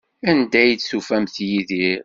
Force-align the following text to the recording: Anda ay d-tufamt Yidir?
Anda 0.29 0.57
ay 0.61 0.71
d-tufamt 0.75 1.35
Yidir? 1.49 1.99